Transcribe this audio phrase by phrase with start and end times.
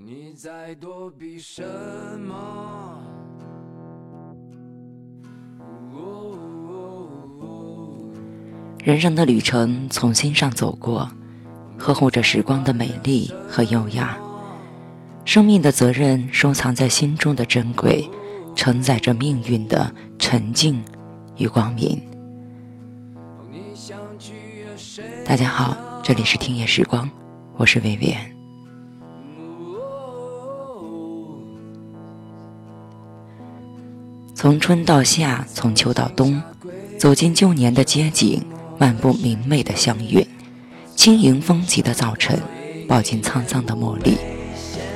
[0.00, 1.60] 你在躲避什
[2.20, 3.02] 么？
[8.84, 11.10] 人生的旅程从心上走过，
[11.76, 14.16] 呵护着时光的美丽和优雅。
[15.24, 18.08] 生命的责任收藏在心中的珍贵，
[18.54, 20.80] 承载着命运的沉静
[21.38, 22.00] 与光明。
[25.24, 27.10] 大家好，这里是听夜时光，
[27.56, 28.37] 我是薇薇安。
[34.38, 36.40] 从春到夏，从秋到冬，
[36.96, 38.40] 走进旧年的街景，
[38.78, 40.24] 漫步明媚的香韵，
[40.94, 42.38] 轻盈风急的早晨，
[42.86, 44.16] 抱紧沧桑的茉莉，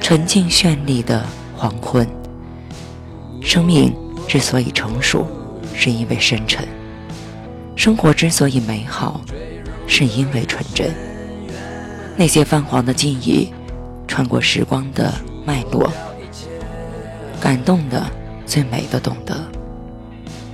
[0.00, 2.06] 沉浸绚丽的黄昏。
[3.40, 3.92] 生命
[4.28, 5.26] 之所以成熟，
[5.74, 6.62] 是因为深沉；
[7.74, 9.22] 生活之所以美好，
[9.88, 10.94] 是因为纯真。
[12.16, 13.48] 那些泛黄的记忆，
[14.06, 15.12] 穿过时光的
[15.44, 15.92] 脉络，
[17.40, 18.21] 感动的。
[18.46, 19.36] 最美的懂得，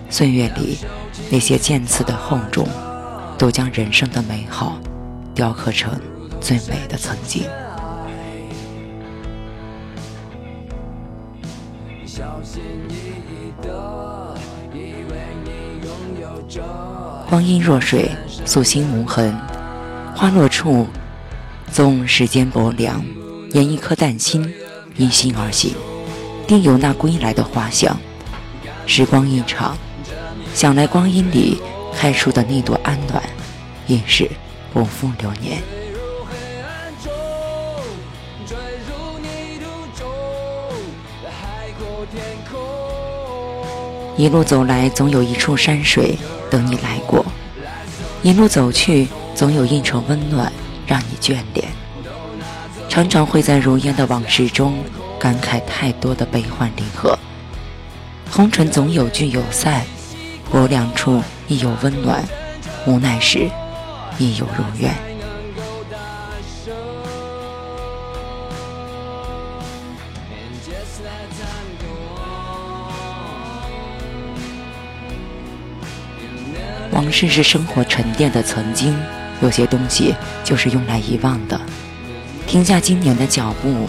[0.09, 0.79] 岁月里
[1.31, 2.67] 那些渐次的厚重，
[3.37, 4.79] 都将人生的美好
[5.35, 5.99] 雕刻成
[6.41, 7.45] 最美的曾经。
[17.29, 18.11] 光阴若水，
[18.47, 19.37] 素心无痕，
[20.15, 20.87] 花落处，
[21.71, 23.05] 纵时间薄凉，
[23.53, 24.55] 研一颗丹心，
[24.97, 25.75] 因心而行。
[26.49, 27.95] 定有那归来的花香。
[28.87, 29.77] 时光一场，
[30.55, 31.61] 想来光阴里
[31.95, 33.23] 开出的那朵安暖，
[33.87, 34.29] 也是
[34.73, 35.63] 不负流年。
[44.17, 46.19] 一路走来，总有一处山水
[46.51, 47.23] 等你来过；
[48.23, 50.51] 一路走去，总有一程温暖
[50.87, 51.69] 让你眷恋。
[52.89, 54.83] 常常会在如烟的往事中。
[55.19, 57.19] 感慨太多的悲欢离合，
[58.31, 59.85] 红尘总有聚有散，
[60.51, 62.25] 薄凉处亦有温暖，
[62.87, 63.51] 无奈时
[64.17, 64.95] 亦有如愿。
[76.93, 78.97] 往事是生活沉淀的曾经，
[79.41, 80.15] 有些东西
[80.45, 81.61] 就是用来遗忘的。
[82.47, 83.89] 停下今年的脚步。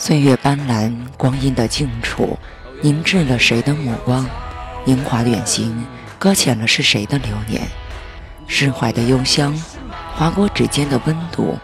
[0.00, 2.38] 岁月斑斓，光阴的静处，
[2.80, 4.26] 凝滞了谁的目光？
[4.86, 5.84] 樱花远行，
[6.18, 7.60] 搁浅了是谁的流年？
[8.46, 9.54] 释怀的幽香，
[10.14, 11.58] 划过指尖的温度，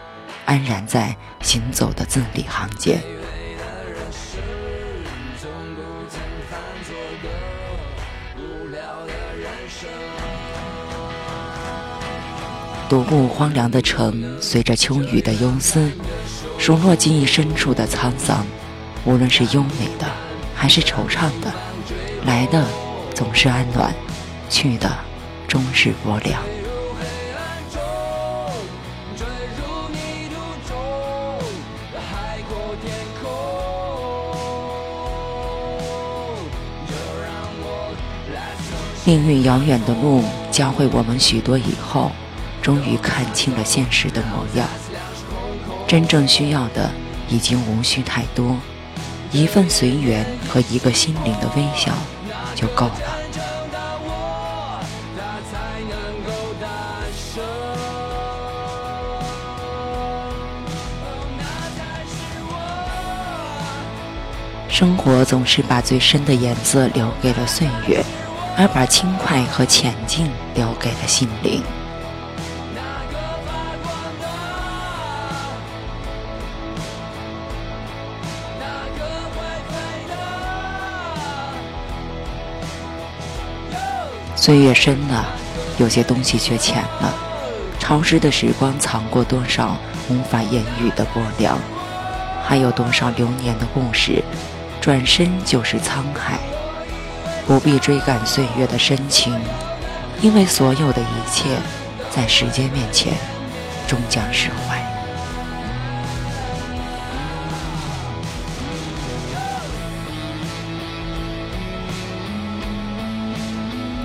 [0.45, 3.01] 安然在行走的字里行间。
[12.87, 15.91] 独步荒凉的城，随着秋雨的忧思。
[16.57, 18.45] 数落记忆深处的沧桑，
[19.05, 20.05] 无论是优美的，
[20.53, 21.53] 还是惆怅的，
[22.25, 22.65] 来的
[23.15, 23.93] 总是安暖，
[24.49, 24.91] 去的
[25.47, 26.41] 终是薄凉。
[39.05, 42.11] 命运遥远的路，教会我们许多以后，
[42.61, 44.67] 终于看清了现实的模样。
[45.87, 46.91] 真正需要的
[47.29, 48.57] 已经无需太多，
[49.31, 51.93] 一份随缘和一个心灵的微笑
[52.53, 53.17] 就够了。
[64.67, 68.03] 生活总是把最深的颜色留给了岁月，
[68.57, 71.63] 而把轻快和浅静留给了心灵。
[84.37, 85.25] 岁月深了，
[85.79, 87.13] 有些东西却浅了。
[87.79, 89.75] 潮湿的时光藏过多少
[90.09, 91.57] 无法言语的波凉，
[92.45, 94.23] 还有多少流年的故事，
[94.79, 96.37] 转身就是沧海。
[97.47, 99.33] 不必追赶岁月的深情，
[100.21, 101.57] 因为所有的一切，
[102.11, 103.13] 在时间面前，
[103.87, 104.86] 终将释怀。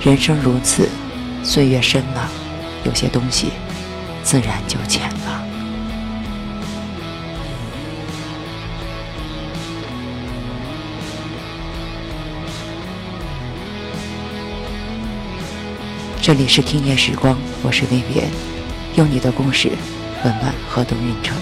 [0.04, 0.88] 人生如此，
[1.44, 2.28] 岁月深了，
[2.84, 3.52] 有些东西
[4.24, 5.46] 自然就浅了。
[16.20, 18.24] 这里是听夜时光，我是薇薇，
[18.96, 19.70] 用你的故事
[20.24, 21.36] 温暖河东运城。